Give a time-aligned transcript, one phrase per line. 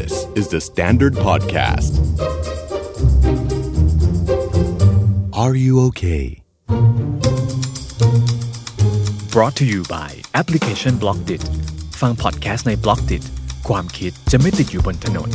[0.00, 1.92] This is the Standard Podcast.
[5.34, 6.24] Are you okay?
[9.34, 11.42] brought to you by แอปพลิเคชัน b l o c k d i t
[12.00, 13.22] ฟังพอดแคสต์ใน b l o c k d i t
[13.68, 15.28] ความคิดจะไม่ติดอยู่บนถนน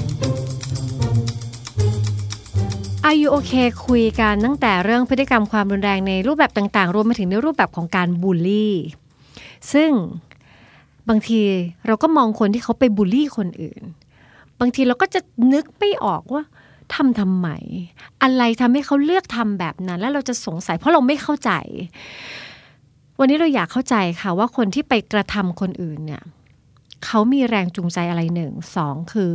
[3.07, 8.75] Are you okay คุยกันตั้งแต่เรื่องพฤติกรรมความรุนแรงในรูปแบบต่างๆ รวมไปถึงในรูปแบบของการบูลลี่
[9.73, 9.91] ซึ่ง
[11.09, 11.41] บางที
[11.85, 13.83] เราก็มองคนที่เขาไปบูลลี่คนอื่น
[14.59, 15.19] บางทีเราก็จะ
[15.53, 16.43] นึกไม่ออกว่า
[16.95, 17.49] ทำทำไม
[18.23, 21.51] อะไรทำให้เขาเลือกทำแบบนั้น แล้วเราจะสงสัยเพราะเราไม่เข้าใจ
[23.19, 26.23] วันนี้เราอยากเข้าใจค่ะว่าคนที่ไปกระทำคนอื่นเนี่ย
[27.05, 29.31] เขามีแรงจูงใจอะไรหนึ่งสองคือ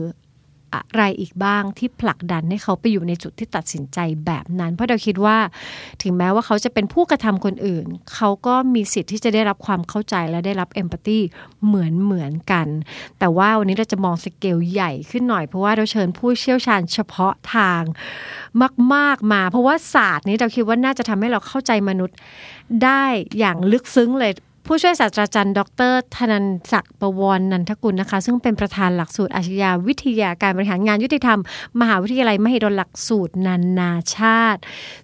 [0.74, 5.38] อะไรอีกบ้างที่ผลักดันให้เขาไปอยู่ในจุดที่ตัดสินใจแบบนั้น เพราะเราคิดว่า
[6.02, 11.20] ถึงแม้ว่าเขาจะเป็นผู้กระทำคนอื่น เขาก็มีสิทธิ์ที่จะได้รับความเข้าใจและได้รับเอมพัตตี
[11.66, 12.66] เหมือนเหมือนกัน
[13.18, 17.82] แต่ว่าวันนี้เราจะมองสเกลใหญ่ขึ้นหน่อยเพราะว่าเราเชิญผู้เชี่ยวชาญเฉพาะทาง
[18.94, 22.16] มาก ๆมา เพราะว่าศาสตร์นี้เราคิดว่าน่าจะทำให้เราเข้าใจมนุษย์
[22.84, 23.04] ได้
[23.38, 24.32] อย่างลึกซึ้งเลย
[24.66, 25.60] ผู้ช่วยศาสตราจารย์ ด
[25.90, 31.38] รธนันศักดิ์ประวรนันทกุลนะคะ ซึ่งเป็นประธานหลักสูตรอาชญาวิทยาการบริหารงานยุติธรรม
[31.80, 34.60] มหาวิทยาลัยมหิดลหลักสูตรนานาชาติ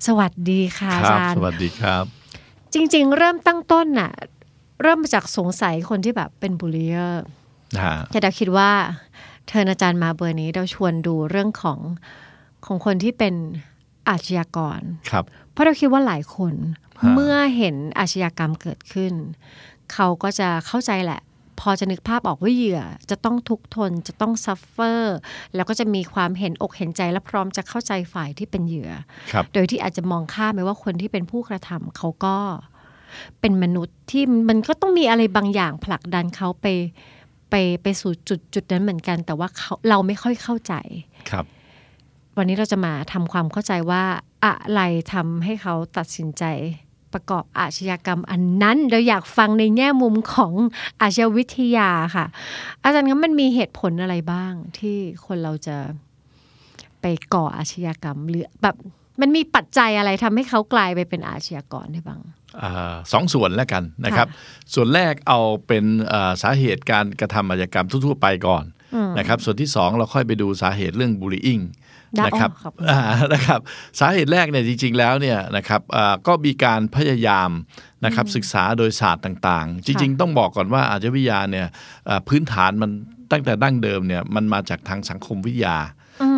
[0.06, 2.04] สวัสดีค่ะอาครับจารย์สวัสดีครับ
[2.74, 4.12] จริง ๆ เริ่มตั้งต้นน่ะ
[4.82, 6.92] เริ่มมาจากสงสัยคนที่แบบเป็นบูลลี่
[7.74, 8.70] นะฮะแต่เราคิดว่า
[9.48, 11.78] เชิญอาจารย์มาเบอร์นี้เราชวนดูเรื่องของ
[12.66, 13.34] ของคนที่เป็น
[14.08, 16.54] อาชญากรครับเพ ราะเราคิดว่าหลายคน
[17.00, 19.12] ฮะเมื่อเห็นอาชญากรรมเกิดขึ้น
[19.92, 21.20] เขาก็จะเข้าใจแหละ
[21.60, 25.16] พอจะนึกภาพออกว่าเหยื่อ จะต้องทุกข์ทนจะต้องซัฟเฟอร์
[25.54, 28.90] แล้วก็จะมีความเห็นอกเห็นใจและพร้อมจะเข้าใจฝ่ายที่เป็นเหยื่อ
[29.32, 32.36] ครับโดยที่อาจจะมองข้ามไปว่าคนที่เป็นผู้กระทำเขาก็
[33.40, 36.66] เป็นมนุษย์ที่มันก็ต้องมีอะไรบางอย่างผลักดันเขาไป
[37.50, 40.74] ไปไปสู่จุดจุดนั้นเหมือนกัน แต่ว่าเขาเราไม่ค่อยเข้าใจ
[41.30, 41.44] ครับ
[42.36, 44.04] วันนี้เราจะมาทำความเข้าใจว่า
[44.44, 44.81] อะไร
[45.12, 46.44] ทำให้เขาตัดสินใจ
[47.12, 50.53] ประกอบอาชญากรรมอันนั้น เราอยากฟังในแง่มุมของ
[51.00, 52.26] อาชญาวิทยาค่ะ
[52.82, 54.97] อาจารย์ครับมันมีเหตุผลอะไรบ้างที่
[55.27, 55.77] คนเราจะ
[57.00, 58.77] ไปก่ออาชญากรรม หรือแบบ
[59.21, 62.21] มันมีปัจจัยอะไรทำให้เขากลายไปเป็นอาชญากรได้บ้าง
[62.62, 64.27] อ่าสองส่วนแล้วกันนะครับ
[64.75, 68.65] ส่วนแรกเอาเป็นอ่าสาเหตุการกระทำอาชญากรรมทั่วๆไปก่อน
[69.19, 71.88] นะครับ ส่วนที่สองเราค่อยไปดูสาเหตุเรื่องบูล i ิ g ได้
[72.26, 73.00] นะครับอ๋อครับอ่า
[73.32, 73.60] นะครับ
[74.00, 77.50] สาเหตุแรกเนี่ยจริง ๆ แล้วเนี่ยนะครับอ่าก็มีการพยายาม
[78.04, 81.66] นะครับศึกษาโดยศาสตร์ต่างๆ จริง ๆ ต้องบอกก่อนว่าอาชญาวิทยาเนี่ย
[82.08, 82.91] อ่าพื้นฐานมัน
[83.32, 85.76] ตั้งแต่ดั้งเดิมเนี่ยมันมาจากทางสังคมวิทยา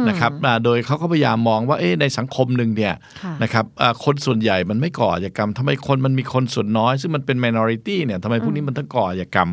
[0.09, 9.51] นะครับอ่าโดยเขาก็พยายามมองว่าเอ๊ะในสังคมหนึ่งเนี่ยค่ะนะครับอ่าคนส่วนใหญ่มันไม่ก่ออาชญากรรมทำไมคนมันมีคนส่วนน้อย ซึ่งมันเป็น minority เนี่ยทำไมพวกนี้มันต้องก่ออาชญากรรม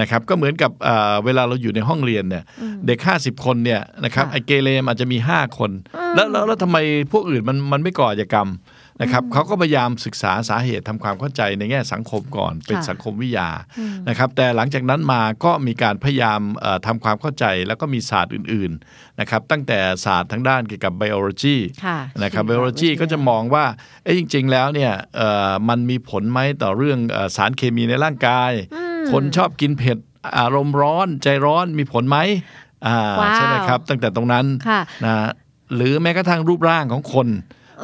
[0.00, 2.44] นะครับก็เหมือนกับอ่าเวลาเราอยู่ในห้องเรียนเนี่ย
[2.86, 5.70] เด็ก 50 คนเนี่ยนะครับค่ะไอเกเรมอาจจะมี 5 คน
[6.14, 6.78] แล้วแล้วแล้วทำไม
[7.12, 8.48] พวกอื่นมันมันไม่ก่ออาชญากรรม
[9.00, 13.50] นะครับเขาก็พยายามศึกษาสาเหตุทำความเข้าใจในแง่สังคมก่อนเป็นค่ะสังคมวิทยา
[14.08, 23.64] นะครับแต่หลังจากนั้นมาก็มีการพยายามเอ่อทำความเข้าใจแล้วก็มีศาสตร์อื่นๆนะครับตั้งแต่ศาสตร์ทางด้านเกี่ยวกับ biology ค่ะนะครับชีว biology วิทยาก็จะมองว่า
[24.04, 28.50] เอ้ยจริง ๆ แล้วเนี่ยเอ่อมันมีผลไหมต่อเรื่องเอ่อสารเคมีในร่างกาย
[29.12, 29.98] คนชอบกินเผ็ด
[30.38, 32.18] อารมณ์ร้อนใจร้อนมีผลไหม
[32.86, 35.14] อ่าว้าวใช่ไหมครับ ตั้งแต่ตรงนั้นค่ะนะ
[35.74, 37.28] หรือแม้กระทั่งรูปร่างของคน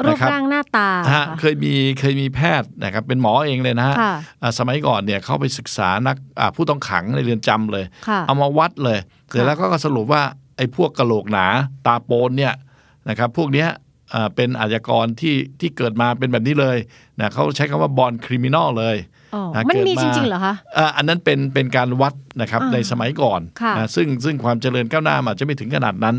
[0.04, 10.22] รูนะปครับร่างหน้าตาฮะค่ะเคยมีเคยมีแพทย์นะครับเป็นหมอเองเลยนะฮะค่ะอ่าสมัยก่อนเนี่ยเขาไปศึกษานักอ่าผู้ต้องขังในเรือนจำเลยค่ะเอามาวัดเลยเสร็จแล้วก็สรุปว่า
[10.56, 11.46] ไอ้พวกกะโหลกหนา
[11.86, 12.54] ตาโปนเนี่ย
[13.08, 13.68] นะครับพวกเนี้ย
[14.14, 16.76] อ่าเป็นอาชญากรที่ที่เกิดมาเป็นแบบนี้เลย
[17.20, 18.96] นะเขาใช้คำว่าบอลคริมินอลเลย
[19.34, 26.16] อ๋อนะมันมีเกิดจมาริงๆเหรอคะอ่าอันนั้นเป็นเป็นการวัดนะครับอ่าในสมัยก่อนค่ะนะซึ่งซึ่งความเจริญก้าวหน้าอาจจะไม่ถึงขนาดนั้น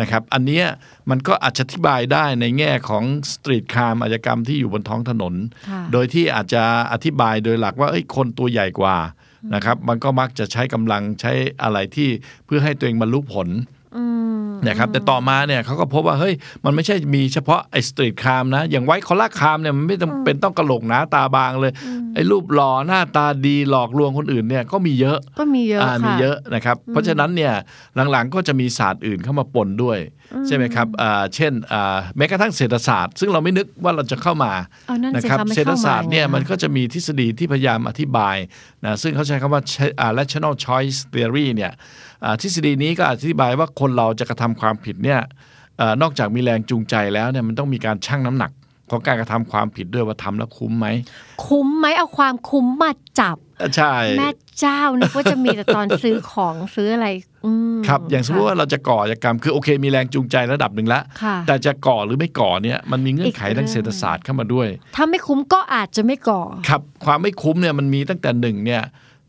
[0.00, 0.66] นะครับอันเนี้ย
[1.10, 5.34] มันก็อาจจะอธิบายได้ในแง่ของ street crime อาชญากรรมที่อยู่บนท้องถนน
[5.68, 6.62] ค่ะโดยที่อาจจะ
[6.92, 8.96] อธิบายโดยหลักว่าเอ้ยคนตัวใหญ่กว่า
[9.54, 12.08] นะครับมันก็มักจะใช้กำลังใช้อะไรที่
[12.46, 13.48] เพื่อให้ตัวเองบรรลุผล
[14.66, 16.34] นะครับแต่ต่อมาเนี่ยเขาก็พบว่าเฮ้ย
[16.64, 21.72] มันไม่ใช่มีเฉพาะไอ้ street crime นะ อย่าง white collar crime เนี่ยมันไม่จำเป็นต้องกะโหลกหนาตาบางเลย
[22.14, 27.52] ไอ้รูปหล่อหน้าตาดีหลอกลวงคนอื่นเนี่ยก็มีเยอะก็มีเยอะอ่าค่ะมีเยอะนะครับ เพราะฉะนั้นเนี่ย
[28.10, 29.98] หลังๆก็จะมีศาสตร์อื่นเข้ามาปนด้วย
[30.46, 34.52] ใช่ไหมครับอ่าเช่นอ่าแม้กระทั่งเศรษฐศาสตร์ ซึ่งเราไม่นึกว่าเราจะเข้ามา
[34.86, 38.36] เอานั่นสินะครับคะมันเศรษฐเข้ามาศาสตร์เนี่ยไงคะมันก็จะมีทฤษฎีที่พยายามอธิบาย
[38.84, 39.62] นะซึ่งเขาใช้คำว่า
[40.00, 41.72] อ่า rational choice theory เนี่ย
[42.24, 45.20] อ่าทฤษฎีนี้ก็อธิบายว่าคนเราจะกระทำความผิดเนี่ย
[45.78, 48.50] เอ่อนอกจากมีแรงจูงใจแล้วเนี่ยมันต้องมีการชั่งน้ำหนัก
[48.90, 50.86] ของการกระทำความผิดด้วยว่าทำแล้วคุ้มไหม
[51.46, 52.90] คุ้มไหมเอาความคุ้มมา
[53.20, 54.28] จับเออใช่แม่
[54.60, 57.08] เจ้านึกว่าจะมีแต่ตอนซื้อของซื้ออะไร
[57.44, 68.82] อืมครับอย่างสมมติว่าเราจะก่ออาชญากรรมคือโอเค มีแรงจูงใจระดับหนึ่งแล้วค่ะแต่จะก่อหรือไม่ก่อเนี่ยมันมีเงื่อนไขอีกเรื่ทาองงเศรษฐศาสตร์เข้ามาด้วย ถ้าไม่คุ้มก็อาจจะไม่ก่อ ครับความไม่คุ้มเนี่ยมันมีตั้งแต่หนึ่งเนี่ย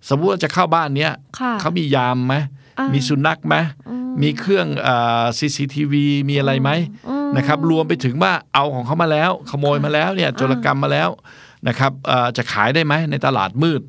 [0.10, 2.36] สมมติว่าจะเข้าบ้านเนี้ยค่ะเขามียามไหม
[2.80, 3.56] อ่ามีมีสุนัขไหม
[4.22, 5.94] มีเครื่องเอ่อ CCTV
[6.30, 6.70] มีอะไรไหม
[7.38, 11.10] นะครับรวมไปถึงว่าเอาของเขามาแล้ว ขโมยมาแล้วเนี่ยโจรกรรมมาแล้ว
[11.68, 13.82] นะครับเอ่อจะขายได้ไหมในตลาดมืด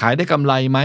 [0.00, 0.78] ขายได้กำไรไหม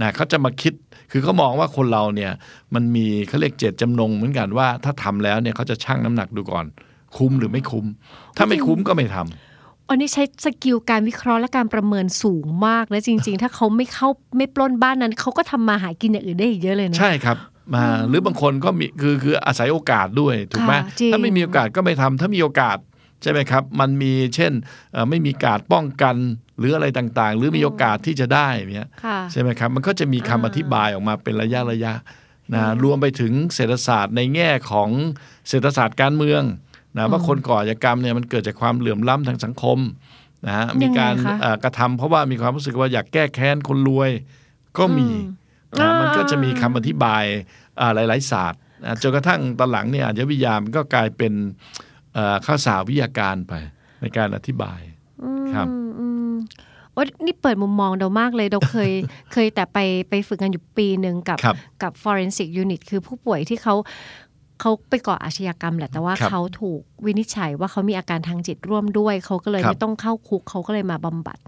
[0.00, 0.72] นะเขาจะมาคิด
[1.10, 2.32] คือเขามองว่าคนเราเนี่ย
[2.74, 6.66] มันมีเขาเรียกเจตจำนงเหมือนกันว่าถ้าทำแล้วเนี่ยเขาจะชั่งน้ำหนักดูก่อน
[7.16, 7.86] คุ้มหรือไม่คุ้ม
[8.36, 17.36] ถ้าไม่คุ้มก็ไม่ทำอันนี้ใช้สกิลการวิเคราะห์และการประเมินสูงมากและจริง ๆ ถ้าเขาไม่เข้าไม่ปล้นบ้านนั้นเขาก็ทำมาหากินอย่างอื่นได้อีกเยอะเลยนะใช่ครับ
[17.74, 22.78] มาหรือบางคนก็มีคือคืออาศัยโอกาสด้วยถูกไหมค่ะจริงถ้าไม่มีโอกาสก็ไม่ทำถ้ามีโอกาส
[23.22, 24.52] ใช่ไหมครับ มันมีเช่น
[24.92, 26.16] เอ่อไม่มีการป้องกัน
[26.58, 31.92] หรืออะไรต่างๆ หรือมีโอกาสที่จะได้เนี่ยค่ะใช่ไหมครับ มันก็จะมีคำอธิบายออกมาเป็นระยะระยะ
[32.54, 34.90] นะรวมไปถึงเศรษฐศาสตร์ในแง่ของ
[35.48, 36.42] เศรษฐศาสตร์การเมือง
[36.96, 39.78] นะว่าคนก่ออาชญากรรมเนี่ยมันเกิดจากความเหลื่อมล้ำทางสังคม
[40.46, 44.10] นะฮะมีการยังไงคะเอ่อกระทำเพราะว่ามีความรู้สึกว่าอยากแก้แค้นคนรวย
[44.78, 45.41] ก็มีนะ
[46.00, 47.24] มันก็จะมีคำอธิบาย
[47.80, 51.32] อ่าหลาย ๆ ศาสตร์นะจนกระทั่งตอนหลังเนี่ยอาชญาวิทยามันก็กลายเป็น
[52.14, 53.52] เอ่อข้าวสาววิทยาการไป
[54.00, 54.80] ในการอธิบาย
[55.54, 56.32] ครับอืมอืม
[56.92, 58.90] โอ๊ยนี่เปิดมุมมองเรามากเลยเราเคย
[59.32, 59.78] เคยแต่ไป
[60.08, 63.74] ไปฝึกงานอยู่ปีหนึ่งกับครับกับ forensic unit คือผู้ป่วยที่เขา
[64.62, 71.38] เขาไปก่ออาชญากรรมแหละแต่ว่าครับเขาถูกวินิจฉัยว่าเขามีอาการทางจิตร่วมด้วย เขาก็เลยครับไม่ต้องเข้าคุกเขาก็เลยมาบำบัด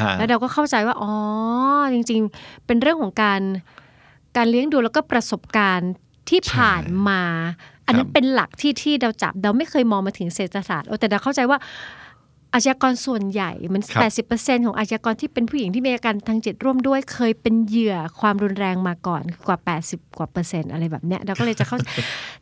[0.00, 1.12] ฮะแล้วเราก็เข้าใจว่าอ๋อ
[1.92, 3.40] จริง ๆ เป็นเรื่องของการ
[4.36, 5.92] การเลี้ยงดูแล้วก็ประสบการณ์
[6.28, 7.22] ที่ผ่านมา
[7.86, 11.58] อันนั้นเป็นหลักที่ที่เราจับเราไม่เคยมองมาถึงเศรษฐศาสตร์โอ้แต่เราเข้าใจว่า
[12.54, 19.58] อาชญากรส่วนใหญ่มันครับ80%ของอาชญากรที่เป็นผู้หญิงที่มีอาการทางจิตร่วมด้วย เคยเป็นเหยื่อความรุนแรงมาก่อนกว่า
[19.88, 21.76] 80 กว่าเปอร์เซ็นต์อะไรแบบเนี้ยเราก็เลยจะเข้า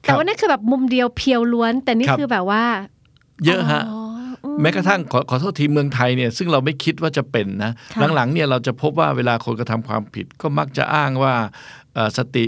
[0.02, 2.64] แต่ว่านั่นคือแบบมุมเดียวเพียวล้วน แต่นี่ครับคือแบบว่า
[3.46, 4.00] เยอะฮะอ๋อ
[4.44, 11.34] อืมแม้กระทั่งขอขอโทษทีเมืองไทยเนี่ยซึ่งเราไม่คิดว่าจะเป็นนะค่ะหลังๆเนี่ยเราจะพบว่าเวลาคนกระทำความผิดก็มักจะอ้างว่า
[11.94, 12.46] เอ่อสติ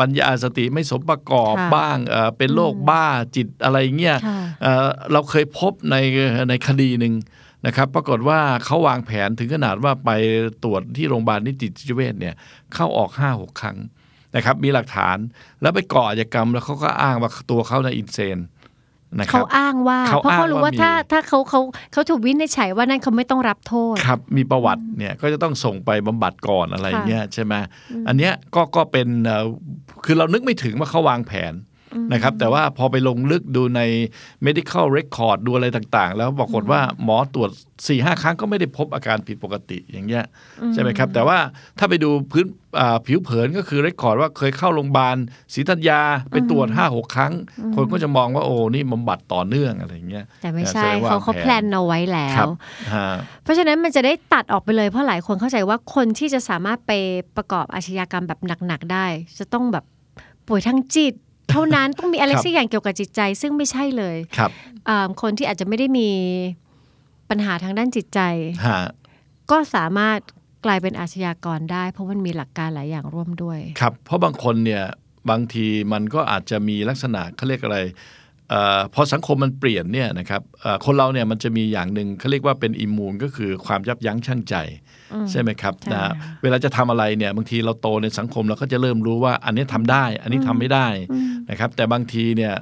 [0.00, 3.06] ปัญญาสติไม่สมประกอบค่ะบ้างเอ่อเป็นโรคบ้า
[3.36, 5.96] จิตอะไรเงี้ยค่ะเอ่อเราเคยพบใน
[6.48, 7.14] ในคดีหนึ่ง
[7.66, 10.10] นะครับ ปรากฏว่าเขาวางแผนถึงขนาดว่าไป
[10.64, 12.34] ตรวจที่โรงพยาบาลนิติเวชเนี่ย
[12.74, 13.78] เข้าออกห้าหกครั้ง
[14.36, 15.16] นะครับ มีหลักฐาน
[15.62, 18.38] แล้วไปก่ออาชญากรรมแล้วเขาก็อ้างว่าตัวเขาในยอินเซน
[19.18, 21.60] นะครัเขาบอ้างว่าเขาเพราะเขารู้อ้างว่าว่ามีถ้าถ้าเขาเขา
[21.92, 27.54] เขาถูกวินิจฉัยว่านั่นเขาไม่ต้องรับโทษครับมีประวัติเนี่ยก็จะต้องส่งไปบำบัดก่อนอะไรค่ะเงี้ยใช่ไหม
[28.08, 29.44] อันเนี้ยก็ก็เป็นเอ่อ
[30.04, 31.52] คือเรานึกไม่ถึงว่าเขาวางแผน
[32.12, 33.80] นะครับ แต่ว่าพอไปลงลึกดูใน
[34.46, 40.24] medical record ดูอะไรต่างๆ แล้วปรากฏว่าหมอตรวจ4ี่ห้าครั้งก็ไม่ได้พบอาการผิดปกติอย่างเงี้ย
[40.74, 41.38] ใช่ไหมครับ แต่ว่า
[41.78, 42.46] ถ้าไปดูพื้น
[42.80, 45.16] อ่าผิวเผินก็คือ record ว่าเคยเข้าโรงพยาบาล
[45.54, 46.00] ศรีธัญญา
[46.30, 47.32] ไปตรวจ5 6 ครั้ง
[47.74, 52.48] คนก็จะมองว่าโอ้นี่บำบัดต่อเนื่องอะไรเงี้ยแต่ไม่ใช่แสดงว่เขาเขาผแพลนเอาไว้แล้ครัวบ
[52.94, 53.08] ฮะ
[53.42, 56.92] เพราะฉะนั้นมันจะได้ตัดออกไปเลยเพราะหลายคนเข้าใจว่าคนที่จะสามารถไป
[57.36, 59.06] ประกอบอาชญากรรมแบบหนักๆได้
[59.38, 59.84] จะต้องแบบ
[60.48, 61.14] ป่วยทางจิต
[61.52, 64.50] เท่านั้นต้องมีอะไรครับสักอย่างเกี่ยวกับจิตใจ ซึ่งไม่ใช่เลยครับ
[64.88, 66.10] อ่าคนที่อาจจะไม่ได้มี
[67.30, 68.20] ปัญหาทางด้านจิตใจ
[68.66, 68.80] ฮะ
[69.50, 70.18] ก็สามารถ
[70.64, 74.84] กลายเป็นอาชญากรได้ เพราะมันมีหลักการหลายอย่างร่วมด้วย ครับเพราะบางคนเนี่ย
[75.30, 77.78] บางทีมันก็อาจจะมีลักษณะเขาเรียกอะไร
[78.50, 84.54] เออพอสังคมมันเปลี่ยนเนี่ยนะครับเอ่อคนเราเนี่ยมันจะมีอย่างหนึ่งเขาเรียกว่าเป็นอิมมูนก็คือความยับยั้งชั่งใจ
[85.30, 86.12] ใช่ไหมครับใช่นะค่ะ
[86.42, 90.86] เวลาจะทำอะไรเนี่ยบางทีเราโตในสังคมเราก็จะเริ่มรู้ว่าอันนี้ทำได้ อันนี้ทำไม่ได้
[91.50, 92.54] นะครับ แต่บางทีเนี่ย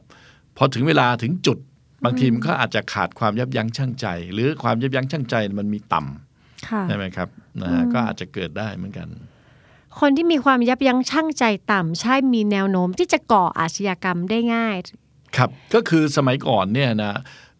[0.56, 1.58] พอถึงเวลาถึงจุด
[2.04, 7.28] บางทีมันก็อาจจะขาดความยับยั้งชั่งใจ หรือความยับยั้งชั่งใจมันมีต่ำค่ะใช่ไหมครับ
[7.62, 9.08] นะฮะก็อาจจะเกิดได้เหมือนกัน
[10.00, 14.76] คนที่มีความยับยั้งชั่งใจต่ำใช่มีแนวโน้มที่จะก่ออาชญากรรมได้ง่าย
[15.36, 17.14] ครับก็คือสมัยก่อนเนี่ยนะ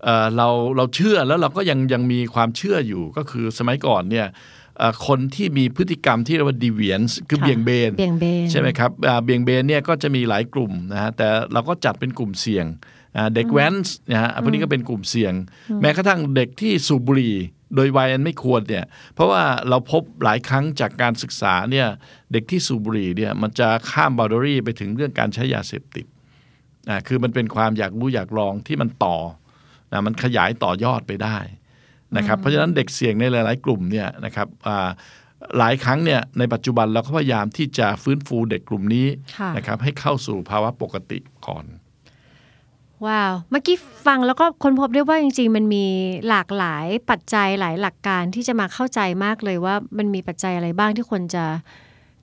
[0.04, 4.36] เอ่อเราเราเชื่อแล้วเราก็ยังยังมีความเชื่ออยู่ก็คือสมัยก่อนเนี่ยเอ่อ
[5.06, 12.66] คนที่มีพฤติกรรมที่เรียกว่า deviance คือค่ะเบี่ยงเบนเบี่ยงเบนใช่ไหมครับอ่าเบี่ยงเบนเนี่ยก็จะมีหลายกลุ่มนะฮะแต่เราก็จัดเป็นกลุ่มเสี่ยง
[13.16, 13.74] อ่าเด็กแว้น
[14.12, 15.32] นะฮะพวกนี้ก็เป็นกลุ่มเสี่ยง
[15.80, 17.36] แม้กระทั่งเด็กที่สูบบุหรี่
[17.76, 18.84] โดยวัยอันไม่ควรเนี่ย
[19.14, 21.86] เพราะว่าเราพบหลายครั้งจากการศึกษาเนี่ย
[22.32, 26.06] เด็กที่สูบบุหรี่เนี่ยมันจะข้ามบ o ด d รี่ไปถึงเรื่องการใช้ยาเสพติด
[26.88, 29.16] อ่าคือมันเป็นความอยากรู้อยากลองที่มันต่อ
[29.92, 31.38] นะมันขยายต่อยอดไปได้
[32.16, 34.88] นะครับเพราะฉะนั้นเด็กเสี่ยงในหลาย ๆ กลุ่มเนี่ยนะครับอ่า
[35.58, 39.06] หลายครั้งเนี่ยในปัจจุบันเราก็พยายามที่จะฟื้นฟูเด็กกลุ่มนี้
[39.38, 41.64] ค่ะนะครับให้เข้าสู่ภาวะปกติก่อน
[43.06, 43.76] ว้าว เมื่อกี้
[44.06, 45.84] ฟังแล้วก็ค้นพบได้ว่าจริง ๆ มันมี
[46.28, 51.44] หลากหลายปัจจัยหลายหลักการที่จะมาเข้าใจมากเลยว่ามันมีปัจจัยอะไรบ้างที่คนจะ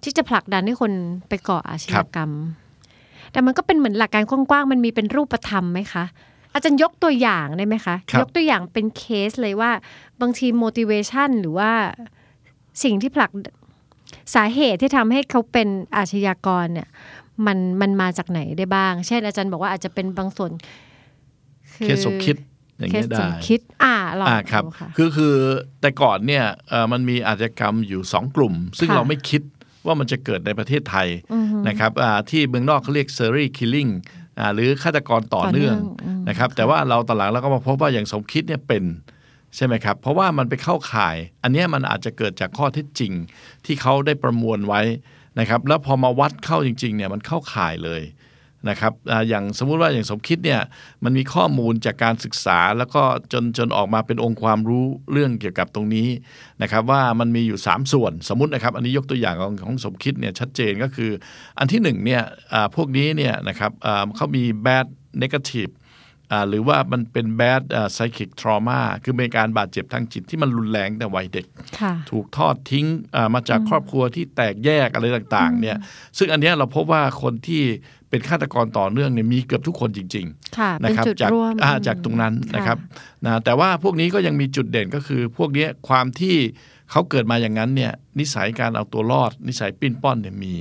[0.04, 0.92] ที่จะผลักดันให้คน
[1.30, 2.32] ไปก่ออาชญากรรม
[3.32, 6.06] แต่มันก็เป็นเหมือนหลักการกว้างๆ มันมีเป็นรูปธรรมไหมคะ
[6.54, 9.72] อาจารย์ยกตัวอย่างได้ไหมคะครับยกตัวอย่างเป็นเคสเลยว่า
[10.22, 11.72] บางที motivation หรือว่า
[12.84, 13.32] สิ่งที่ผลัก
[14.36, 16.88] สาเหตุที่ทำให้เขาเป็นอาชญากรเนี่ย
[17.46, 20.52] มันมันมาจากไหนได้บ้าง เช่นอาจารย์บอกว่าอาจจะเป็นบางส่วน
[21.84, 22.36] เคสสมคิด
[22.78, 25.36] อย่างเคเงี้สยสได้มคิดอ่าลองอ่าครับดูค่ะคือคือ
[25.82, 29.42] แต่ก่อนเนี่ยเอ่อมันมีอาชญากรรมอยู่สองกลุ่ม ซึ่งค่ะเราไม่คิด
[29.86, 31.08] ว่ามันจะเกิดในประเทศไทย
[31.68, 38.84] นะครับอ่าที่เมืองนอกเขาเรียก serial killing อ่า หรือฆาตกรต่อเนื่องต่อเนื่องอืมนะครับ แต่ว่าเราตอนหลังเราก็มาพบว่าอย่างสมคิดเนี่ยเป็น
[39.56, 43.12] ใช่ไหมครับ เพราะว่ามันไปเข้าข่าย อันเนี้ยมันอาจจะเกิดจากข้อเท็จจริง
[43.66, 44.82] ที่เขาได้ประมวลไว้
[45.40, 48.02] นะครับ แล้วพอมาวัดเข้าจริงๆเนี่ยมันเข้าข่ายเลย
[48.70, 50.62] นะครับอาอย่างสมมุติว่าอย่างสมคิดเนี่ย
[51.04, 56.08] มันมีข้อมูลจากการศึกษา แล้วก็จนจนออกมาเป็นองค์ความรู้เรื่องเกี่ยวกับตรงนี้
[56.62, 61.12] นะครับว่ามันมีอยู่ 3 ส่วนสมมตินะครับอันนี้ยกตัวอย่างของของสมคิดเนี่ยชัดเจนก็คือ
[61.60, 64.86] อันที่หนึ่งเนี่ยอ่าพวกนี้เนี่ยนะครับอ่าเขามี bad
[65.22, 65.74] negative
[66.32, 71.46] อ่าหรือว่ามันเป็น bad อ่า psychic trauma คือเป็นการบาดเจ็บทางจิตที่มันรุนแรงแต่วัยเด็ก
[71.80, 75.78] ค่ะถูกทอดทิ้งอ่ามาจากครอบครัวที่แตกแยกอะไรต่างๆเนี่ย
[76.18, 77.64] ซึ่งอันเนี้ยเราพบว่าคนที่
[78.10, 80.26] เป็นฆาตกรต่อเนื่องเนี่ยมีเกือบทุกคนจริง
[80.58, 82.78] ค่ะๆเป็นะนครับจุดจากร่วมอ่าจากตรงนั้นค่ะนะครับ
[83.26, 86.36] นะแต่ว่าพวกนี้ก็ยังมีจุดเด่นก็คือ พวกเนี้ยความที่
[86.92, 90.54] เขาเกิดมาอย่างนั้นเนี่ยนิสัยการเอาตัวรอด นิสัยปิ้นป้อนเนี่ยมี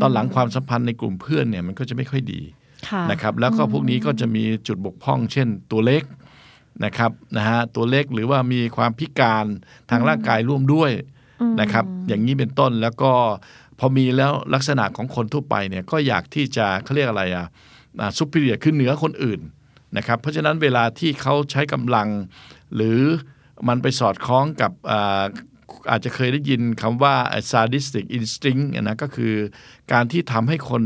[0.00, 2.40] ตอนหลังความสัมพันธ์ในกลุ่มเพื่อนเนี่ยมันก็จะไม่ค่อยดี
[2.88, 6.04] ค่ะนะครับแล้วก็พวกนี้ก็จะมีจุดบกพร่อง เช่นตัวเล็ก
[6.84, 9.46] นะครับนะฮะตัวเล็กหรือว่ามีความพิการ
[9.90, 10.90] ทางร่างกายร่วมด้วย
[11.60, 13.12] นะครับอย่างนี้เป็นต้นแล้วก็
[13.78, 17.46] พอมีแล้วลักษณะของคนทั่วไปเนี่ยก็อยากที่จะเขาเรียกอะไรอะ
[18.18, 19.40] ซุปเปอร์เรียคือเหนือคนอื่น
[19.96, 22.08] นะครับเพราะฉะนั้นเวลาที่เขาใช้กำลัง
[22.74, 23.00] หรือ
[23.68, 24.72] มันไปสอดคล้องกับ
[25.90, 27.14] อาจจะเคยได้ยินคำว่า
[27.50, 29.34] sadistic instinct นะก็คือ
[29.92, 30.82] การที่ทำให้คน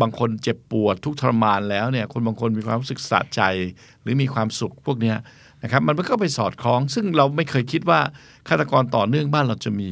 [0.00, 3.40] บางคนเจ็บปวดทุกข์ทรมานแล้วเนี่ยคนบางคนมีความรู้สึกสะใจ
[4.02, 5.16] หรือมีความสุขพวกเนี้ย
[5.62, 8.00] นะครับมันก็ไปสอดคล้อง ซึ่งเราไม่เคยคิดว่า
[8.48, 9.90] ฆาตกรต่อเนื่องบ้านเราจะมี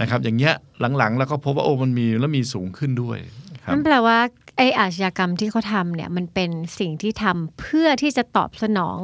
[0.00, 0.54] นะครับ อย่างเงี้ย
[0.98, 3.18] หลังๆ แล้วก็พบว่าโอ้มันมีแล้วมีสูงขึ้นด้วย
[3.64, 4.18] ครับนั่นแปลว่า
[4.56, 8.98] ไออาชญากรรมที่เขาทำเนี่ยมันเป็นสิ่งที่ทำเพื่อที่จะตอบสนอง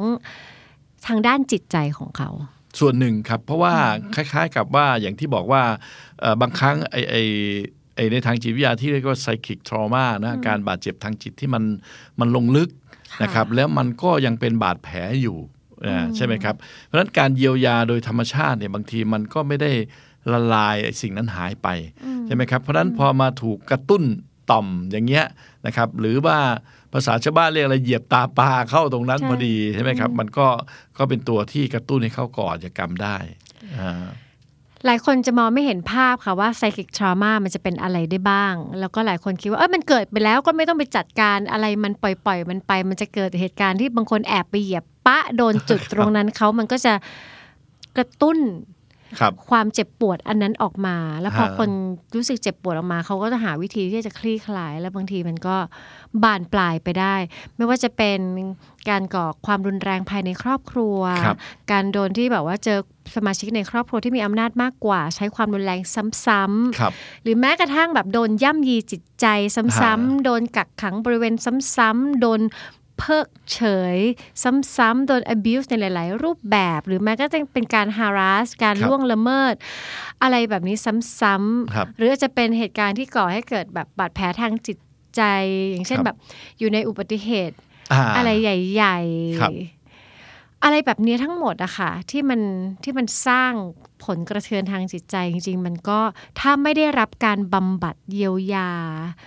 [1.07, 2.29] ทางด้านจิตใจของเขา
[2.79, 3.73] ส่วนหนึ่งครับ เพราะว่า
[4.15, 5.63] คล้าย ๆ กับว่าอย่างที่บอกว่า
[6.19, 7.15] เอ่อบางครั้งไอไอ
[7.95, 11.63] ไอในทางจิตวิทยาที่เรียกว่า psychic trauma นะการบาดเจ็บทางจิตที่มัน
[12.19, 12.69] มันลงลึก
[13.23, 15.37] นะครับ แล้วมันก็ยังเป็นบาดแผลอยู่
[15.87, 19.71] อ่าใช่ไหมครับ เพราะฉะนั้นการเยียวยาโดยธรรมชาติเนี่ยบางทีมันก็ไม่ได้
[20.31, 21.67] ละลายไอ้สิ่งนั้นหายไป
[22.25, 24.03] ใช่ไหมครับเพราะฉะนั้นพอมาถูกกระตุ้น
[24.51, 25.25] ต่อมอย่างเงี้ย
[25.65, 26.37] นะครับ หรือว่า
[26.93, 30.47] ภาษาชาวบ้านเรียกอะไรเหยียบตาปลาเข้าตรงนั้นใช่พอดีใช่ไหมครับ มันก็
[30.97, 33.17] ก็เป็นตัวที่กระตุ้นให้เข้าก่ออาชญากรรมได้
[33.79, 34.07] อ่า
[34.85, 46.93] หลายคนจะมองไม่เห็นภาพค่ะว่า psychic trauma มันจะเป็นอะไรได้บ้าง แล้วก็หลายคนคิดว่าเออมันเกิดไปแล้วก็ไม่ต้องไปจัดการอะไรมันปล่อยๆ มันไป มันจะเกิดเหตุการณ์ที่บางคนแอบไปเหยียบปะโดนจุดตรงนั้นเขามันก็จะ
[47.97, 48.37] กระตุ้น
[49.19, 51.69] ครับความเจ็บปวดอันนั้นออกมา แล้วพอฮะคน
[52.15, 55.55] รู้สึกเจ็บปวดออกมา เขาก็จะหาวิธีที่จะคลี่คลาย แล้วบางทีมันก็
[56.23, 57.15] บานปลายไปได้
[57.57, 58.19] ไม่ว่าจะเป็น
[58.89, 61.37] การก่อความรุนแรงภายในครอบครัวครับ
[61.71, 62.79] การโดนที่แบบว่าเจอ
[63.15, 65.79] สมาชิกในครอบครัวที่มีอำนาจมากกว่า ใช้ความรุนแรง
[66.25, 71.33] ซ้ำครับๆหรือแม้กระทั่งแบบโดนย่ำยีจิตใจซ้ำฮะๆโดนกักขังบริเวณ
[71.75, 72.39] ซ้ำๆโดน
[72.99, 73.61] เพิกเฉ
[73.95, 73.97] ย
[74.77, 79.53] ซ้ำๆโดน abuse ในหลาย ๆ รูปแบบ หรือแม้ก็จะเป็นการ harass การครับล่วงละเมิด
[80.21, 80.77] อะไรแบบนี้
[81.19, 84.77] ซ้ำครับๆหรืออาจจะเป็นเหตุการณ์ที่ก่อให้เกิดแบบบาดแผลทางจิต
[85.15, 85.21] ใจ
[85.69, 86.17] อย่างเช่นครับแบบ
[86.59, 88.97] อยู่ในอุบัติเหตุาอะไรใหญ่
[89.39, 92.41] ครับๆอะไรแบบนี้ทั้งหมดอะค่ะที่มัน
[92.83, 93.51] ที่มันสร้าง
[94.05, 95.99] ผลกระเทือนทางจิตใจจริง ๆ มันก็
[96.39, 98.69] ถ้าไม่ได้รับการบำบัดเยียวยา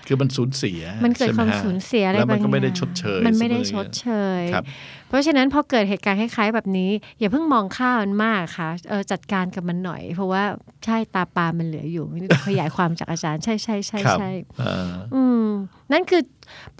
[0.08, 4.06] คือมันสูญเสีย มันเกิดใช่ไหความฮะสูญเสียอะไรแล้วมันบางก็ไม่ได้อย่างชดเชย มันไม่ได้เสชอดเช
[4.40, 4.64] ยครับ
[5.08, 10.42] เพราะฉะนั้นพอเกิดเหตุการณ์คล้ายๆ แบบนี้ อย่าเพิ่งมองข้ามมันมากค่ะเออจัดการกับมันหน่อย เพราะว่า
[10.84, 15.46] ใช่ตาปลามันเหลืออยู่นี่ขยายความจากอาจารย์ใช่ใช่ใช่ครับใช่เอ่ออืม
[15.92, 16.22] นั่นคือ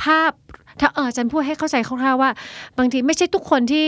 [0.03, 0.33] ภาพ
[0.81, 2.31] ถ้าเอออาจันพูดให้เข้าใจคร่าวๆว่า
[2.79, 3.87] บางทีไม่ใช่ทุกคนที่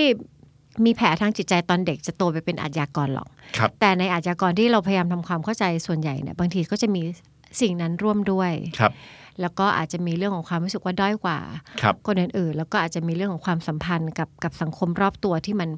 [0.86, 7.02] มีแผลทางจิตใจตอนเด็กจะโตไปเป็นอาชญากรหรอกครับแต่ในอาชญากรที่เราพยายามทำความเข้าใจส่วนใหญ่เนี่ยบางทีก็จะมี
[7.60, 8.92] สิ่งนั้นร่วมด้วยครับ
[9.40, 11.38] แล้วก็อาจจะมีเรื่องของความรู้สึกว่าด้อยกว่า
[11.82, 15.70] ครับคนอื่นๆแล้วก็อาจจะมีเรื่องของความสัมพันธ์กับกับสังคมรอบตัวที่มัน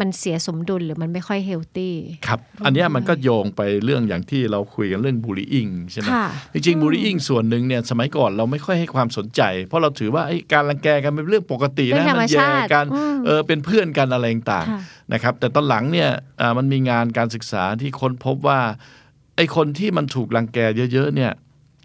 [0.00, 1.94] มันเสียสมดุลหรือมันไม่ค่อยเฮลตี้
[2.26, 18.60] ครับ อันเนี้ยมันก็โยงไปเรื่องอย่างที่เราคุยกันเรื่องบูล y อิงใช่ไหมค่ะจริงๆบูล y อิงส่วนหนึ่งเนี่ยสมัยก่อนเราไม่ค่อยให้ความสนใจ เพราะเราถือว่าไอ้การรังแกกันเป็นเรื่องปกติเป็นนะธรรมมัแย่ชาติกันอืมเออเป็นเพื่อนกันอะไรต่างค่ะๆนะครับ แต่ตอนหลังเนี่ยอ่ามันมีงานการศึกษาที่ค้นพบว่า
[19.36, 20.58] ไอ้คนที่มันถูกรังแก
[20.92, 21.32] เยอะๆเนี่ย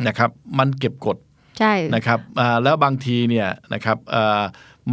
[0.08, 0.30] นะครับ
[0.60, 1.18] มันเก็บกด
[1.60, 4.42] ใช่นะครับอ่าแล้วบางทีเนี่ยนะครับอ่า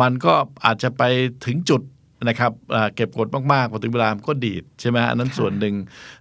[0.00, 0.32] มันก็
[0.64, 1.02] อาจจะไป
[1.46, 1.82] ถึงจุด
[2.28, 5.74] นะครับอ่าเก็บกดมากๆพอถึงเวลามันก็ดีดใช่ไหมอันนั้นส่วนหนึ่ง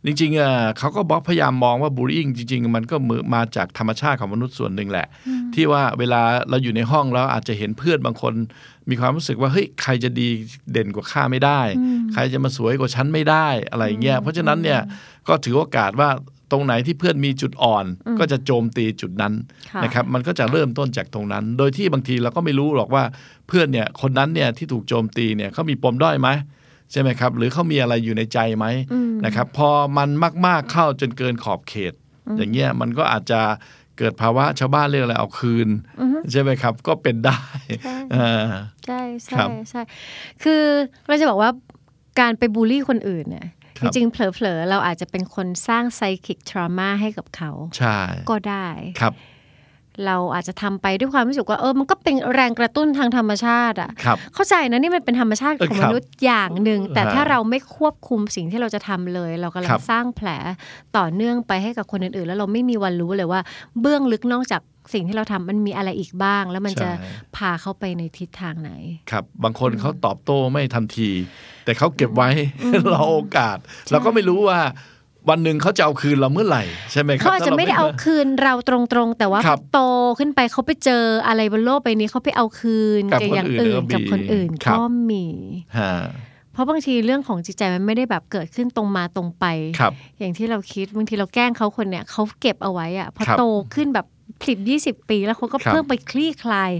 [0.06, 5.08] จริงๆอะเขาก็บอกพยายามมองว่าบูล y ิ n งจริง ๆ มันก็มือมาจากธรรมชาติของมนุษย์ส่วนหนึ่งแหละ
[5.56, 8.34] ที่ว่าเวลาเราอยู่ในห้องแล้วอาจจะเห็นเพื่อนบางคน
[8.90, 10.28] มีความรู้สึกว่าเฮ้ยใครจะดี
[10.72, 11.62] เด่นกว่าข้าไม่ได้
[12.14, 14.80] ใครจะมาสวยกว่าฉันไม่ได้อะไรอย่างเงี้ยเพราะฉะนั้นเนี่ย
[15.28, 16.10] ก็ถือโอกาสว่า
[16.52, 17.86] ตรงไหนที่เพื่อนมีจุดอ่อน
[18.20, 19.34] ก็จะโจมตีจุดนั้น
[19.74, 23.04] ค่ะนะครับมันก็จะเริ่มต้นจากตรงนั้น โดยที่บางทีเราก็ไม่รู้หรอกว่า
[23.48, 26.30] เพื่อนเนี่ยคนนั้นเนี่ยที่ถูกโจมตีเนี่ยเขามีปมด้อยไหม
[26.92, 28.66] ใช่ไหมครับ หรือเขามีอะไรอยู่ในใจไหม
[29.26, 30.10] นะครับพอมัน
[30.46, 31.94] มาก ๆเข้าจนเกินขอบเขต
[32.38, 33.42] อย่างเงี้ยมันก็อาจจะ
[33.98, 35.70] เกิดภาวะชาวบ้านเรียกอะไรเอาคืน
[36.32, 37.40] ใช่ไหมครับ ก็เป็นได้
[38.12, 38.52] เออ
[38.86, 39.02] ใช่
[39.38, 39.82] ครัใช่บใช่
[40.44, 40.64] คือ
[41.08, 41.52] เราจะบอกว่า
[42.20, 47.98] การไปบูลลี่คนอื่นเนี่ยค จรับริงๆ เผลอๆ เราอาจจะเป็นคนสร้างไซคิกทรามาให้กับเขา ใช่
[48.30, 48.68] ก็ได้
[49.02, 49.16] ครับ
[50.06, 60.30] เราอาจจะทำไปด้วยความรู้สึกว่าเออมันก็เป็นแรงกระตุ้นทางธรรมชาติอะครับเข้าใจนะนี่มันเป็นธรรมชาติเออของคมรับนุษย์อย่างหนึ่ง แต่ฮะถ้าเราไม่ควบคุมสิ่งที่เราจะทำเลย เรากำลัครังบสร้างแผล
[60.98, 63.42] ต่อเนื่องไปให้กับคนอื่นๆ แล้วเราไม่มีวันรู้เลยว่า
[63.82, 64.62] เบื้องลึกนอกจาก
[64.94, 68.72] สิ่งที่เราทำมันมีอะไรอีกบ้าง แล้วมันจะใช่พาเขาไปในทิศทางไหน
[69.12, 71.10] ครับ บางคนเขาตอบโต้ไม่ทันที
[71.66, 72.30] แต่เขาเก็บไว้
[72.94, 73.58] รอโอกาส
[73.92, 74.60] เราก็ไม่รู้ว่า
[75.30, 78.76] วันหนึ่งเขาจะเอาคืนเราเมื่อไหร่ใช่ไหมครับเขาอาจจะไม่ได้เอาคืนเราตร
[79.06, 79.80] งๆ แต่ว่าครัเขาบโต
[80.20, 85.26] ขึ้นไปเขาไปเจออะไรบนโลกใบนี้เขาไปเอาคืนกับอย่างคนอื่นอื่นก็มีกับคนอื่นครับก็มี
[85.78, 85.94] ฮะ
[86.54, 89.46] เพราะบางทีเรื่องของจิตใจมันไม่ได้แบบเกิดขึ้นตรงมาตรงไป
[89.80, 93.44] ครับอย่างที่เราคิดบางทีเราแกล้งเขาคนเนี่ยเขาเก็บเอาไว้อะพอครับโต
[93.76, 94.08] ขึ้นแบบ
[94.46, 96.72] สิบยี่สิบปีแล้วเขาก็ครับเพิ่งไปคลี่คลาย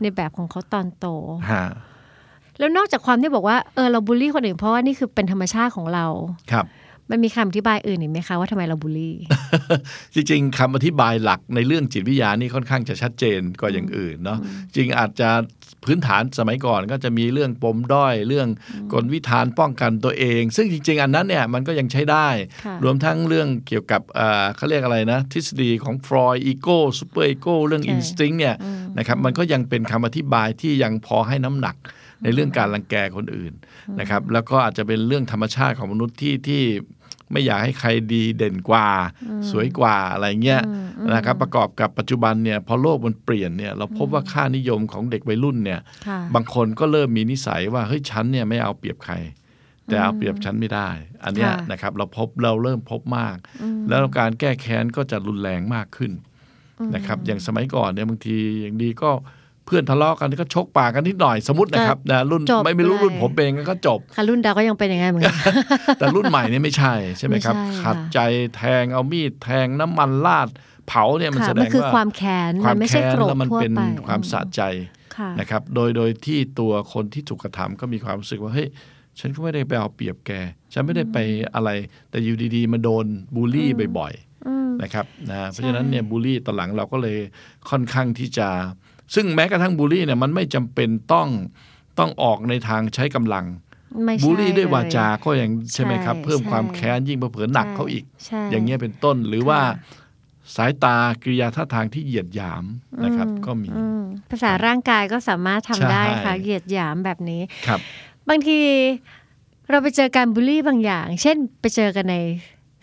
[0.00, 1.06] ในแบบของเขาตอนโต
[1.50, 1.64] ฮะ
[2.58, 6.06] แล้วนอกจากความที่บอกว่าเออเราบูลลี่คนอื่นเพราะว่านี่คือเป็นธรรมชาติของเรา
[6.52, 6.64] ครับ
[7.10, 9.16] มันมีคำอธิบายอื่นอีกไหมคะว่าทำไมเราบูลลี่
[10.14, 14.38] จริงๆคำอธิบายหลักในเรื่องจิตวิทยานี่ค่อนข้างจะชัดเจนกว่าอย่างอื่นเนาะ
[14.76, 15.30] จริงอาจจะ
[15.84, 18.48] พื้นฐานสมัยก่อนก็จะมีเรื่องปมด้อย เรื่อง
[18.92, 22.28] กลวิธานป้องกันตัวเอง ซึ่งจริง ๆ อันนั้นเนี่ยมันก็ยังใช้ได้
[22.64, 28.54] ค่ะรวมทั้งเรื่องเกี่ยวกับเอ่อเขาเรียกอะไรนะ ทฤษฎีของฟรอยด์ ego superego เรื่องใช่ instinct เนี่ย
[28.98, 31.76] นะครับมันก็ยังเป็นคำอธิบายที่ยังพอให้น้ำหนัก
[32.22, 33.52] ในเรื่องการรังแกคนอื่น
[34.00, 36.62] นะครับแล้วก็อาจจะเป็นเรื่องธรรมชาติของมนุษย์ที่ที่
[37.32, 38.88] ไม่อยากให้ใครดีเด่นกว่า
[39.50, 40.62] สวยกว่าอะไรเงี้ย
[41.14, 49.14] นะครับประกอบกับปัจจุบันเนี่ยพอโลกมันเปลี่ยนเนี่ยเราพบว่าค่านิยมของเด็กวัยรุ่นเนี่ยค่ะบางคนก็เริ่มมีนิสัยว่าเฮ้ยฉันเนี่ยไม่เอาเปรียบใคร
[49.86, 50.88] แต่เอาเปรียบฉันไม่ได้
[51.24, 53.36] อันเนี้ยค่ะนะครับเราพบเราเริ่มพบมาก
[53.88, 56.12] แล้วการแก้แค้นก็จะรุนแรงมากขึ้น
[56.94, 59.10] นะครับอย่างสมัยก่อนเนี่ยบางทีอย่างดีก็
[59.66, 65.34] เพื่อนทะเลาะกันก็ชกปากกันนิดหน่อยสมมตินะครับนะรุ่นจบไม่ไม่รู้เลยรุ่นผมเป็นก็จบค่ะรุ่นดาวก็ยังเป็นอย่างนั้นเหมือนกัน
[65.98, 68.18] แต่รุ่นใหม่เนี่ยไม่ใช่ใช่ไหมครับไม่ใช่ขัดค่ะใจ
[68.56, 70.48] แทงเอามีดแทงน้ำมันลาด
[70.88, 74.62] เผาเนี่ยมันค่ะแสดมันงคือว่าความแค้นความันมไม่ใช่แค้นโกรธแล้วมันทั่วเป็นไปความสะใจ
[75.16, 78.68] ค่ะนะครับ โดยโดยที่ตัวคนที่ถูกกระทำก็มีความรู้สึกว่าเฮ้ย
[79.20, 80.30] ฉันก็ไม่ได้ไปเอาเปรียบแก
[80.72, 81.18] ฉันไม่ได้ไป
[81.54, 81.70] อะไร
[82.10, 87.18] แต่อยู่ดีๆมาโดนบูลลี่บ่อยๆนะครับนะเพราะฉะนั้นเนี่ยบูลลี่ตอนหลังเราก็เลย
[87.70, 88.48] ค่อนข้างที่จะ
[89.14, 91.28] ซึ่งแม้กระทั่งบูลลี่เนี่ยมันไม่จำเป็นต้อง
[91.98, 93.44] ต้องออกในทางใช้กำลัง
[94.04, 100.04] ไม่ใช่บูลลี่ด้วยเลวาจาก็ยังใช่ไหมครับใช่เพิ่มความใช่แค้นยิ่งเผลอๆหนักเขาอีกใช่อย่างเงี้ยเป็นต้นหรือว่าค่ะ
[100.56, 102.64] สายตากริยาท่าทางที่เหยียดหยาม
[103.04, 107.80] นะครับ ก็มีอืมภาษาร่างกายก็สามารถทำได้ค่ะใช่เหยียดหยามแบบนี้ครับ
[108.28, 108.58] บางที
[109.70, 112.16] เราไปเจอการบูลลี่บางอย่าง เช่นไปเจอกันใน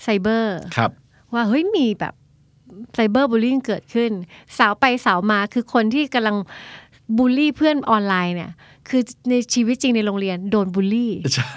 [0.02, 0.92] ไซเบอร์ครับ
[1.34, 2.14] ว่าเฮ้ยมีแบบ
[2.96, 4.12] ไซเบอร์บูลลี่เกิดขึ้น
[4.58, 6.38] สาวไปสาวมาคือคนที่กำลัง
[7.18, 8.54] บูลลี่เพื่อนออนไลน์เนี่ย
[8.90, 11.48] คือในชีวิตจริงในโรงเรียนโดนบูลลี่ใช่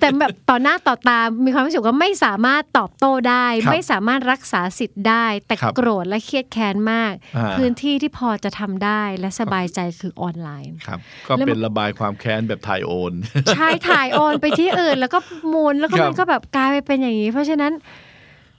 [0.00, 13.12] แต่แบบต่อหน้าต่อตา มีความรู้สึกว่าไม่สามารถตอบโต้ได้ครับไม่สามารถรักษาสิทธิ์ได้ แต่ครับโกรธและเครียดแค้นมากอ่าพื้นที่ที่พอจะทำได้และสบายใจคือออนไลน์ครับก็แล้วมันเป็นระบายความแค้นแบบถ่ายโอน
[13.54, 15.18] ใช่ถ่ายโอนไปที่อื่น แล้วก็
[15.52, 17.72] มูลแล้วก็ครับมันก็แบบกลายไปเป็นอย่างนี้ เพราะฉะนั้น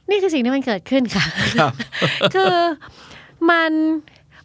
[0.10, 1.26] นี่คือสิ่งที่มันเกิดขึ้นค่ะ
[1.60, 1.74] ครับ
[2.34, 2.56] คือ
[3.50, 3.72] มัน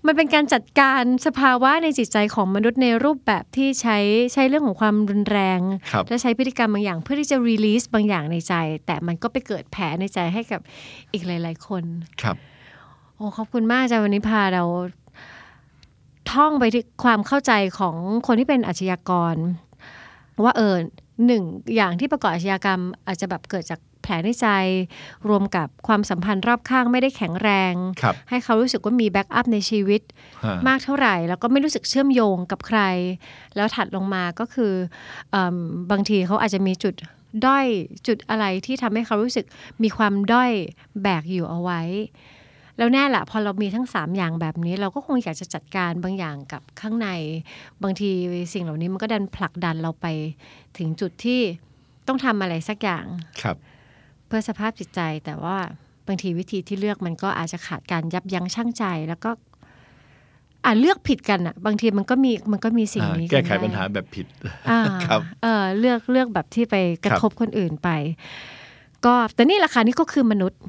[0.06, 3.98] มันเป็นการจัดการสภาวะในจิตใจของมนุษย์ในรูปแบบที่ใช้
[4.32, 5.60] ใช้เรื่องของความรุนแรง
[5.92, 8.54] ครับและใช้พฤติกรรมบางอย่างเพื่อที่จะรีลีสบางอย่างในใจ
[8.86, 10.60] แต่มันก็ไปเกิดแผลในใจให้กับ
[11.12, 11.82] อีกหลาย ๆ คน
[12.22, 12.36] ครับ
[13.16, 14.64] โอ้ขอบคุณมากจ้าวันนี้พาเรา
[16.32, 19.34] ท่องไปที่ความเข้าใจของคนที่เป็นอาชญากร
[20.44, 20.74] ว่าเออ
[21.26, 21.42] หนึ่ง
[21.76, 24.48] อย่างที่ประกอบอาชญากรรมอาจจะแบบเกิดจาก แผลในใจ
[25.28, 30.02] รวมกับความสัมพันธ์รอบข้างไม่ได้แข็งแรงครับให้เขารู้สึกว่ามีแบ็กอัพในชีวิต
[30.44, 32.80] ฮะมากเท่าไหร่ แล้วก็ไม่รู้สึกเชื่อมโยงกับใคร
[33.56, 34.72] แล้วถัดลงมาก็คือ
[35.30, 35.56] เอม
[35.90, 36.94] บางทีเขาอาจจะมีจุด
[37.46, 37.66] ด้อย
[38.06, 39.46] จุดอะไรที่ทำให้เขารู้สึก
[39.82, 40.52] มีความด้อย
[41.02, 41.82] แบกอยู่เอาไว้
[42.78, 47.08] แล้วแน่แหละพอเรามีทั้ง 3 อย่างแบบนี้ เราก็คงอยากจะจัดการบางอย่างกับข้างใน
[47.82, 48.10] บางที
[48.52, 50.06] สิ่งเหล่านี้มันก็ดันผลักดันเราไป
[50.78, 51.40] ถึงจุดที่
[52.06, 53.04] ต้องทำอะไรสักอย่าง
[53.42, 53.56] ครับ
[54.28, 55.56] เพื่อสภาพจิตใจ แต่ว่า
[56.06, 59.30] บางทีวิธีที่เลือกมันก็อาจจะขาดการยับยั้งชั่งใจ แล้วก็
[60.64, 64.26] อ่าเลือกผิดกันอะบางทีมันก็มีมันก็มีสิ่งอ่านี้แก้ไขนด้ปัญหาแบบผิด
[64.70, 67.88] อ่าครับเออเลือกเลือกแบบที่ไปกระครับทบคนอื่นไป
[69.04, 70.60] ก็แต่นี่แหละค่ะนี่ก็คือมนุษย์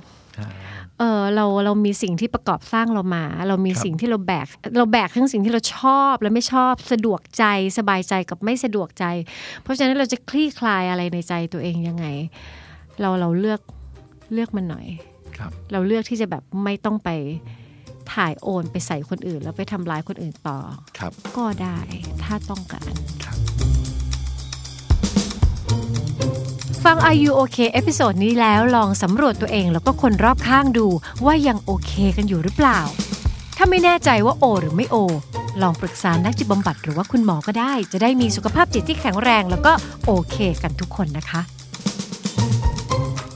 [1.00, 7.44] เออเราเรามีสิ่งที่ประกอบสร้างเรามา เรามีครับสิ่งที่เราแบก เราแบกทั้งสิ่งที่เราชอบและไม่ชอบสะดวกใจ
[7.78, 9.06] สบายใจกับไม่สะดวกใจ
[9.62, 12.06] เพราะฉะนั้นเราจะคลี่คลายอะไรในใจตัวเองยังไง
[13.02, 13.62] เราเราเลือก
[14.34, 14.86] เลือกมันหน่อย
[15.38, 17.10] ครับเราเลือกที่จะแบบไม่ต้องไป
[18.14, 20.60] ถ่ายโอนไปใส่คนอื่น แล้วไปทำร้ายคนอื่นต่อ
[20.98, 21.78] ครับก็ได้
[22.24, 23.38] ถ้าต้องการครับ
[26.84, 30.88] ฟัง Are You OK episode นี้แล้วลองสำรวจตัวเองแล้วก็คนรอบข้างดู
[31.26, 32.80] ว่ายังโอเคกันอยู่หรือเปล่า
[33.58, 34.96] ถ้าไม่แน่ใจว่าโอ หรือไม่โอ
[35.62, 39.72] ลองปรึกษานักจิตบำบัดหรือว่าคุณหมอก็ได้ จะได้มีสุขภาพจิตที่แข็งแรง แล้วก็
[40.06, 41.42] โอเคกันทุกคนนะคะ